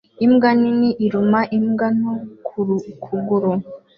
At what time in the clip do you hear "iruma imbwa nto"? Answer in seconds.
1.05-2.13